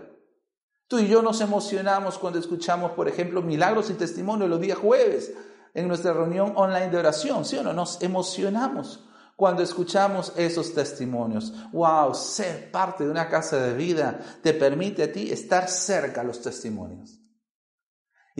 [0.88, 5.36] Tú y yo nos emocionamos cuando escuchamos, por ejemplo, milagros y testimonios los días jueves
[5.75, 7.73] en nuestra reunión online de oración, ¿sí o no?
[7.73, 9.05] Nos emocionamos
[9.36, 11.53] cuando escuchamos esos testimonios.
[11.73, 16.23] Wow, ser parte de una casa de vida te permite a ti estar cerca a
[16.23, 17.20] los testimonios.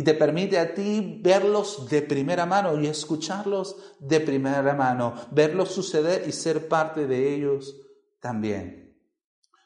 [0.02, 5.70] Y te permite a ti verlos de primera mano y escucharlos de primera mano, verlos
[5.70, 7.76] suceder y ser parte de ellos
[8.20, 8.98] también.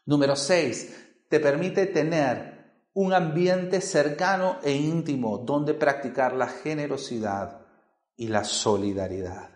[0.06, 0.94] Número seis,
[1.30, 7.62] te permite tener un ambiente cercano e íntimo donde practicar la generosidad
[8.18, 9.52] y la solidaridad.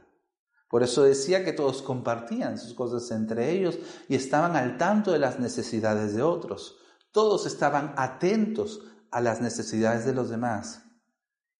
[0.70, 5.20] Por eso decía que todos compartían sus cosas entre ellos y estaban al tanto de
[5.20, 6.78] las necesidades de otros.
[7.12, 8.80] Todos estaban atentos
[9.12, 10.84] a las necesidades de los demás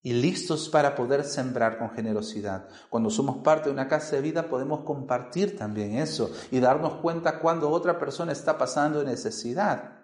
[0.02, 2.68] y listos para poder sembrar con generosidad.
[2.88, 7.38] Cuando somos parte de una casa de vida podemos compartir también eso y darnos cuenta
[7.38, 9.98] cuando otra persona está pasando necesidad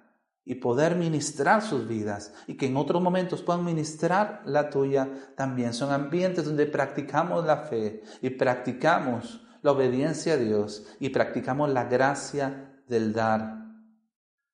[0.45, 5.73] y poder ministrar sus vidas y que en otros momentos puedan ministrar la tuya también.
[5.73, 11.85] Son ambientes donde practicamos la fe y practicamos la obediencia a Dios y practicamos la
[11.85, 13.66] gracia del dar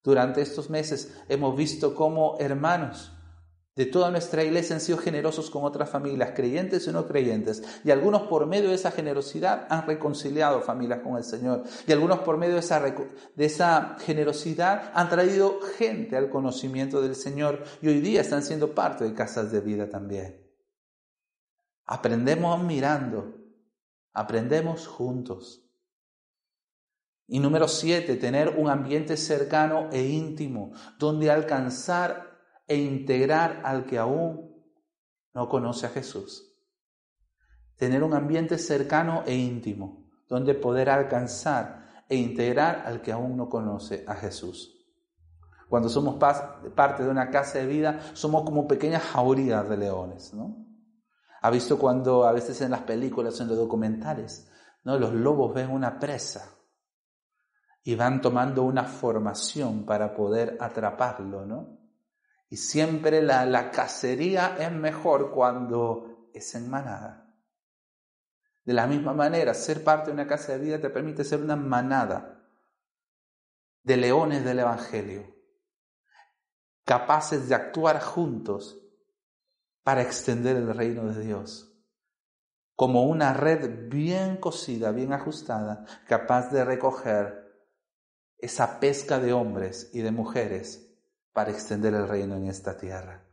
[0.03, 3.13] durante estos meses hemos visto cómo hermanos
[3.75, 7.63] de toda nuestra iglesia han sido generosos con otras familias, creyentes y no creyentes.
[7.85, 11.63] Y algunos por medio de esa generosidad han reconciliado familias con el Señor.
[11.87, 12.61] Y algunos por medio de
[13.47, 17.65] esa, generosidad han traído gente al conocimiento del Señor.
[17.81, 20.47] Y hoy día están siendo parte de casas de vida también.
[21.87, 23.39] Aprendemos mirando,
[24.13, 25.62] aprendemos juntos.
[27.27, 33.99] Y número siete, tener un ambiente cercano e íntimo, donde alcanzar e integrar al que
[33.99, 34.53] aún
[35.35, 36.49] no conoce a Jesús.
[37.77, 43.49] Tener un ambiente cercano e íntimo, donde poder alcanzar e integrar al que aún no
[43.49, 44.79] conoce a Jesús.
[45.69, 50.67] Cuando somos parte de una casa de vida, somos como pequeñas jaurías de leones, ¿no?
[51.41, 54.51] Ha visto cuando a veces en las películas, en los documentales,
[54.85, 54.99] ¿no?
[54.99, 56.62] Los lobos ven una presa
[57.85, 61.79] y van tomando una formación para poder atraparlo, ¿no?
[62.49, 67.35] Y siempre la, cacería es mejor cuando es en manada.
[68.65, 71.57] De la misma manera, ser parte de una casa de vida te permite ser una
[71.57, 72.47] manada
[73.83, 75.35] de leones del Evangelio,
[76.85, 78.79] capaces de actuar juntos
[79.83, 81.75] para extender el reino de Dios,
[82.77, 87.42] como una red bien cosida, bien ajustada, capaz de recoger
[88.43, 90.93] esa pesca de hombres y de mujeres
[91.33, 93.25] para extender el reino en esta tierra.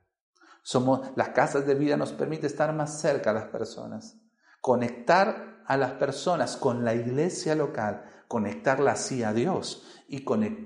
[0.62, 4.18] Somos, las casas de vida nos permite estar más cerca a las personas,
[4.62, 10.24] conectar a las personas con la iglesia local, conectarla así a Dios y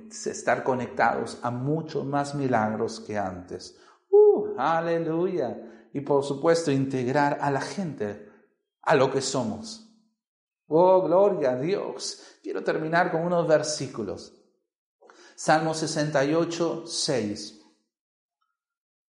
[0.09, 3.77] estar conectados a muchos más milagros que antes.
[4.09, 4.55] ¡Uh!
[4.57, 5.57] Aleluya.
[5.93, 8.29] Y por supuesto, integrar a la gente
[8.81, 9.82] a lo que somos.
[10.67, 12.37] Oh, gloria a Dios.
[12.41, 14.33] Quiero terminar con unos versículos.
[15.35, 17.59] Salmo 68, 6.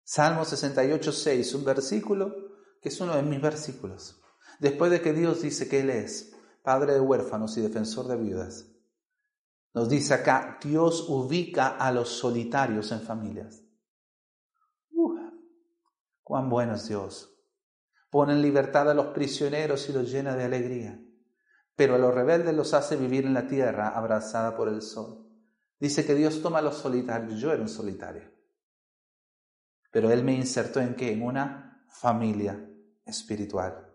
[0.04, 2.34] Salmo 68, 6, un versículo
[2.80, 4.20] que es uno de mis versículos.
[4.58, 8.66] Después de que Dios dice que Él es Padre de huérfanos y defensor de viudas,
[9.74, 13.62] nos dice acá, Dios ubica a los solitarios en familias.
[16.22, 17.34] cuán bueno es Dios.
[18.10, 21.00] Pone en libertad a los prisioneros y los llena de alegría,
[21.78, 25.24] pero a los rebeldes los hace vivir en la tierra abrazada por el sol.
[25.78, 27.40] Dice que Dios toma a los solitarios.
[27.40, 28.24] Yo era un solitario.
[29.92, 31.12] Pero Él me insertó en qué?
[31.12, 32.68] En una familia
[33.06, 33.94] espiritual.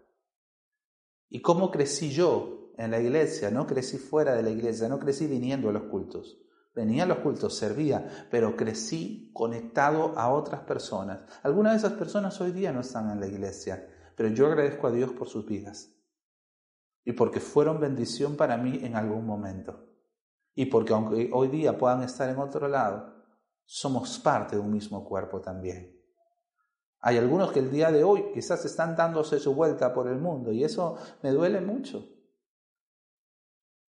[1.28, 3.52] ¿Y cómo crecí yo en la iglesia?
[3.52, 6.40] No crecí fuera de la iglesia, no crecí viniendo a los cultos.
[6.74, 11.20] Venía a los cultos, servía, pero crecí conectado a otras personas.
[11.44, 14.92] Algunas de esas personas hoy día no están en la iglesia, pero yo agradezco a
[14.92, 15.94] Dios por sus vidas
[17.06, 19.88] y porque fueron bendición para mí en algún momento.
[20.56, 23.14] Y porque aunque hoy día puedan estar en otro lado,
[23.66, 26.00] somos parte de un mismo cuerpo también.
[27.00, 30.54] Hay algunos que el día de hoy quizás están dándose su vuelta por el mundo
[30.54, 32.08] y eso me duele mucho.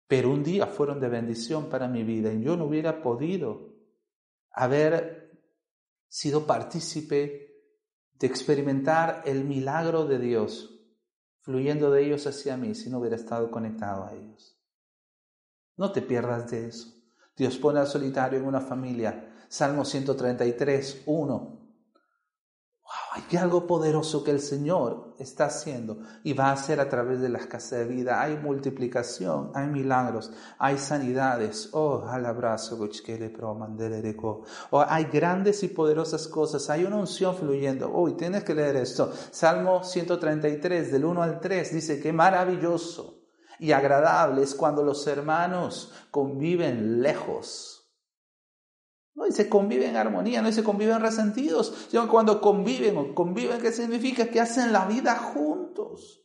[0.08, 3.74] Pero un día fueron de bendición para mi vida y yo no hubiera podido
[4.52, 5.40] haber
[6.08, 7.50] sido partícipe
[8.14, 10.79] de experimentar el milagro de Dios
[11.42, 14.58] fluyendo de ellos hacia mí si no hubiera estado conectado a ellos.
[15.78, 16.94] No te pierdas de eso.
[17.36, 19.34] Dios pone al solitario en una familia.
[19.48, 21.59] Salmo 133, 1.
[23.30, 27.30] Hay algo poderoso que el Señor está haciendo y va a hacer a través de
[27.30, 28.22] las casas de vida.
[28.22, 31.70] Hay multiplicación, hay milagros, hay sanidades.
[31.74, 32.80] Oh, al abrazo,
[34.72, 36.70] oh, hay grandes y poderosas cosas.
[36.70, 37.90] Hay una unción fluyendo.
[37.90, 39.12] Uy, tienes que leer esto.
[39.32, 43.20] Salmo 133, del 1 al 3, dice que maravilloso
[43.60, 47.79] y agradable es cuando los hermanos conviven lejos.
[49.20, 54.30] No dice conviven en armonía, no dice conviven resentidos, sino cuando conviven conviven, ¿qué significa?
[54.30, 56.24] Que hacen la vida juntos.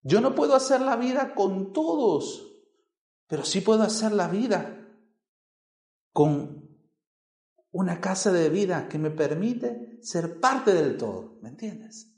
[0.00, 2.50] Yo no puedo hacer la vida con todos,
[3.26, 4.88] pero sí puedo hacer la vida
[6.14, 6.78] con
[7.72, 12.10] una casa de vida que me permite ser parte del todo, ¿me entiendes?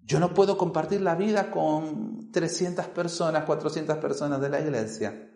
[0.00, 5.30] Yo no puedo compartir la vida con 300 personas, 400 personas de la iglesia,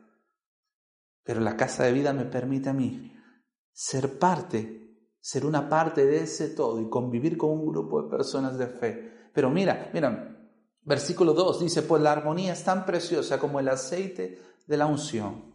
[1.25, 3.13] pero la casa de vida me permite a mí
[3.73, 8.59] ser parte, ser una parte de ese todo y convivir con un grupo de personas
[8.59, 9.31] de fe.
[9.33, 10.51] Pero mira, mira,
[10.83, 15.50] versículo 2 dice, pues la armonía es tan preciosa como el aceite de la unción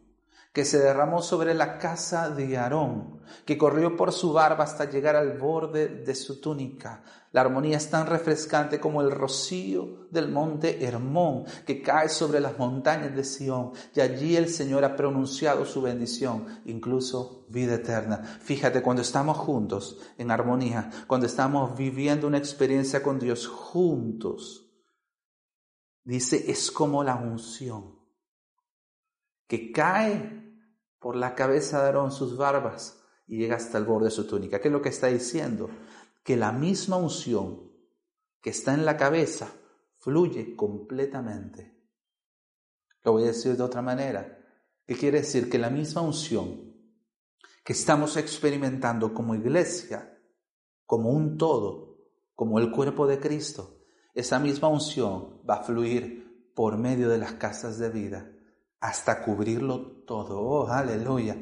[0.56, 5.18] que se derramó sobre la casa de Aarón, que corrió por su barba hasta llegar
[5.18, 7.04] al borde de su túnica.
[7.34, 12.58] La armonía es tan refrescante como el rocío del monte Hermón, que cae sobre las
[12.58, 18.20] montañas de Sión, y allí el Señor ha pronunciado su bendición, incluso vida eterna.
[18.24, 24.72] Fíjate, cuando estamos juntos en armonía, cuando estamos viviendo una experiencia con Dios juntos,
[26.06, 28.00] dice, es como la unción
[29.48, 30.45] que cae
[31.06, 34.60] por la cabeza de Aarón sus barbas y llega hasta el borde de su túnica.
[34.60, 35.70] ¿Qué es lo que está diciendo?
[36.24, 37.72] Que la misma unción
[38.42, 39.54] que está en la cabeza
[40.00, 41.80] fluye completamente.
[43.04, 44.40] Lo voy a decir de otra manera.
[44.88, 45.48] ¿Qué quiere decir?
[45.48, 46.74] Que la misma unción
[47.64, 50.20] que estamos experimentando como iglesia,
[50.88, 52.00] como un todo,
[52.34, 53.86] como el cuerpo de Cristo,
[54.16, 58.35] esa misma unción va a fluir por medio de las casas de vida
[58.86, 60.40] hasta cubrirlo todo.
[60.42, 61.36] Oh, aleluya.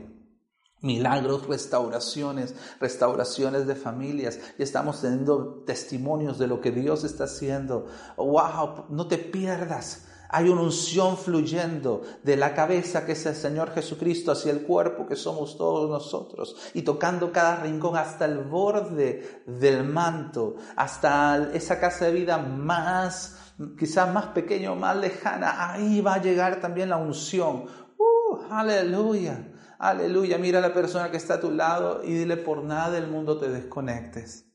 [0.80, 4.40] Milagros, restauraciones, restauraciones de familias.
[4.58, 7.88] Y estamos teniendo testimonios de lo que Dios está haciendo.
[8.16, 10.06] Wow, no te pierdas.
[10.30, 15.06] Hay una unción fluyendo de la cabeza que es el Señor Jesucristo hacia el cuerpo
[15.06, 21.80] que somos todos nosotros y tocando cada rincón hasta el borde del manto, hasta esa
[21.80, 23.43] casa de vida más
[23.78, 27.66] quizás más pequeña o más lejana, ahí va a llegar también la unción.
[27.98, 28.38] ¡Uh!
[28.50, 29.52] Aleluya.
[29.80, 30.38] Aleluya.
[30.38, 33.40] Mira a la persona que está a tu lado y dile por nada del mundo
[33.40, 34.50] te desconectes.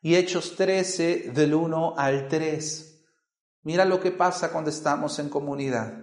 [0.00, 3.04] Y Hechos 13 del 1 al 3.
[3.62, 5.94] Mira lo que pasa cuando estamos en comunidad.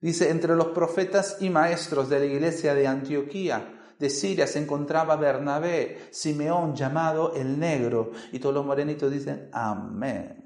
[0.00, 5.14] Dice, entre los profetas y maestros de la iglesia de Antioquía, de Siria se encontraba
[5.14, 10.41] Bernabé, Simeón llamado el negro, y todos los morenitos dicen, amén.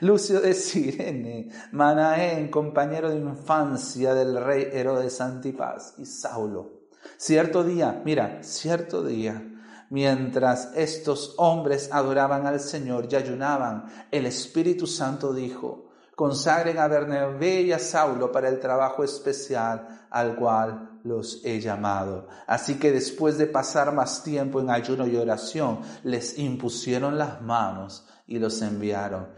[0.00, 6.88] Lucio de Sirene, Manaén, compañero de infancia del rey Herodes Antipas y Saulo.
[7.16, 9.42] Cierto día, mira, cierto día,
[9.90, 17.62] mientras estos hombres adoraban al Señor y ayunaban, el Espíritu Santo dijo, consagren a Bernabé
[17.62, 22.28] y a Saulo para el trabajo especial al cual los he llamado.
[22.46, 28.06] Así que después de pasar más tiempo en ayuno y oración, les impusieron las manos
[28.26, 29.28] y los enviaron.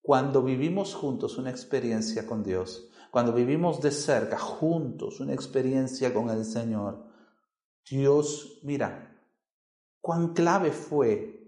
[0.00, 6.30] Cuando vivimos juntos una experiencia con Dios, cuando vivimos de cerca juntos una experiencia con
[6.30, 7.04] el Señor,
[7.88, 9.16] Dios, mira,
[10.00, 11.38] cuán clave fue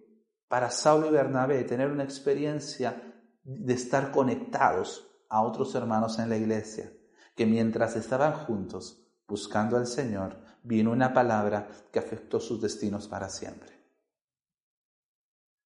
[0.49, 3.03] para Saulo y Bernabé tener una experiencia
[3.43, 6.93] de estar conectados a otros hermanos en la iglesia,
[7.37, 9.00] que mientras estaban juntos
[9.31, 13.81] buscando al Señor, vino una palabra que afectó sus destinos para siempre.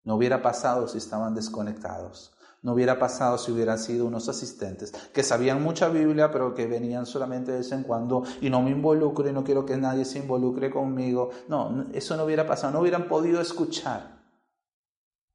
[0.03, 2.33] No hubiera pasado si estaban desconectados.
[2.63, 7.07] No hubiera pasado si hubieran sido unos asistentes que sabían mucha Biblia, pero que venían
[7.07, 10.19] solamente de vez en cuando y no me involucro y no quiero que nadie se
[10.19, 11.31] involucre conmigo.
[11.49, 12.73] No, eso no hubiera pasado.
[12.73, 14.21] No hubieran podido escuchar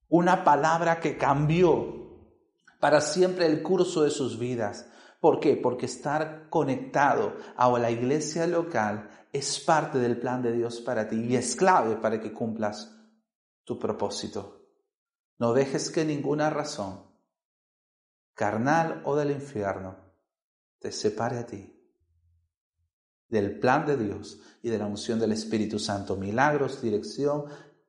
[0.10, 2.06] una palabra que cambió
[2.80, 4.86] para siempre el curso de sus vidas.
[5.26, 5.58] ¿Por qué?
[5.58, 11.16] Porque estar conectado a la iglesia local es parte del plan de Dios para ti
[11.16, 12.96] y es clave para que cumplas
[13.64, 14.70] tu propósito.
[15.40, 17.08] No dejes que ninguna razón,
[18.36, 19.96] carnal o del infierno,
[20.78, 21.76] te separe a ti
[23.28, 26.16] del plan de Dios y de la unción del Espíritu Santo.
[26.18, 27.46] Milagros, dirección,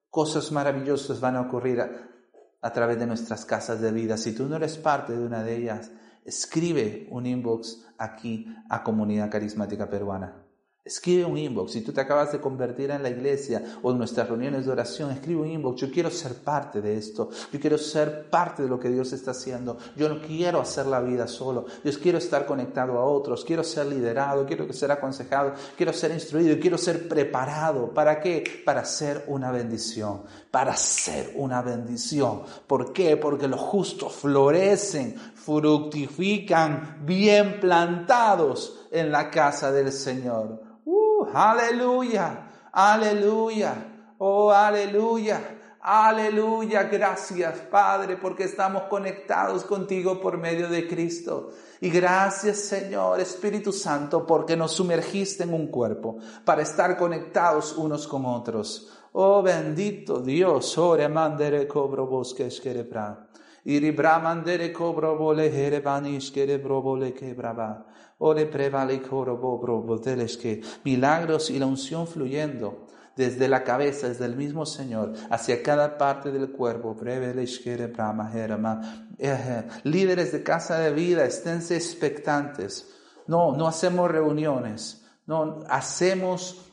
[0.09, 1.91] cosas maravillosas van a ocurrir a,
[2.63, 4.17] a través de nuestras casas de vida.
[4.17, 5.91] Si tú no eres parte de una de ellas,
[6.27, 10.47] escribe un inbox aquí a Comunidad Carismática Peruana.
[10.87, 11.73] Escribe un inbox.
[11.73, 15.11] Si tú te acabas de convertir en la iglesia o en nuestras reuniones de oración,
[15.11, 15.81] escribe un inbox.
[15.81, 17.29] Yo quiero ser parte de esto.
[17.53, 19.79] Yo quiero ser parte de lo que Dios está haciendo.
[19.97, 21.67] Yo no quiero hacer la vida solo.
[21.83, 23.45] Yo quiero estar conectado a otros.
[23.45, 24.47] Quiero ser liderado.
[24.47, 25.55] Quiero ser aconsejado.
[25.77, 26.57] Quiero ser instruido.
[26.61, 27.93] Quiero ser preparado.
[27.93, 28.45] ¿Para qué?
[28.65, 30.23] Para ser una bendición.
[30.53, 32.43] Para ser una bendición.
[32.69, 33.17] ¿Por qué?
[33.17, 35.17] Porque los justos florecen,
[35.47, 40.67] fructifican, bien plantados en la casa del Señor
[41.35, 43.75] aleluya, aleluya,
[44.19, 45.53] oh aleluya.
[45.89, 51.51] Aleluya, gracias Padre, porque estamos conectados contigo por medio de Cristo.
[51.81, 58.09] Y gracias Señor Espíritu Santo, porque nos sumergiste en un cuerpo para estar conectados unos
[58.09, 58.91] con otros.
[59.13, 63.26] Oh bendito Dios, ore mandere cobro bosques querebra.
[63.67, 65.51] Iri bramandere cobro bole
[67.13, 67.85] quebraba.
[68.19, 69.03] Ore prevale
[70.85, 72.87] milagros y la unción fluyendo
[73.17, 76.97] desde la cabeza, desde el mismo Señor, hacia cada parte del cuerpo.
[79.83, 82.95] Líderes de casa de vida, esténse expectantes.
[83.27, 86.66] no, no hacemos reuniones, no, hacemos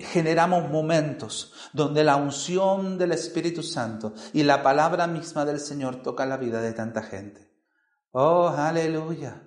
[0.00, 6.26] generamos momentos donde la unción del Espíritu Santo y la palabra misma del Señor toca
[6.26, 7.50] la vida de tanta gente.
[8.12, 9.46] Oh, aleluya.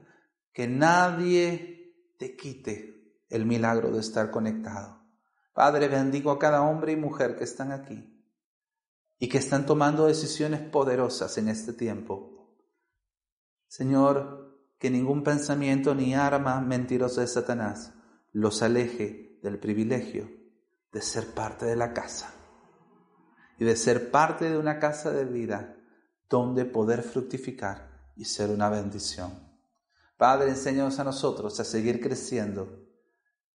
[0.52, 5.02] Que nadie te quite el milagro de estar conectado.
[5.54, 8.10] Padre, bendigo a cada hombre y mujer que están aquí
[9.20, 12.58] y que están tomando decisiones poderosas en este tiempo.
[13.68, 17.94] Señor, que ningún pensamiento ni arma mentirosa de Satanás
[18.32, 20.32] los aleje del privilegio
[20.92, 22.34] de ser parte de la casa
[23.60, 25.76] y de ser parte de una casa de vida
[26.30, 29.32] donde poder fructificar y ser una bendición.
[30.18, 32.88] Padre, enséñanos a nosotros a seguir creciendo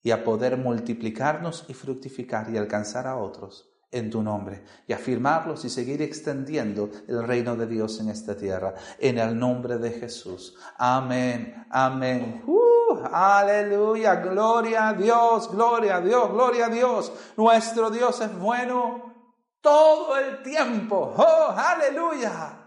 [0.02, 5.64] y a poder multiplicarnos y fructificar y alcanzar a otros en tu nombre y afirmarlos
[5.64, 8.74] y seguir extendiendo el reino de Dios en esta tierra.
[8.98, 10.56] En el nombre de Jesús.
[10.76, 11.66] Amén.
[11.70, 12.42] Amén.
[12.46, 14.16] Uh, aleluya.
[14.16, 15.50] Gloria a Dios.
[15.50, 16.30] Gloria a Dios.
[16.30, 17.12] Gloria a Dios.
[17.36, 19.14] Nuestro Dios es bueno
[19.60, 21.14] todo el tiempo.
[21.16, 22.57] Oh, aleluya.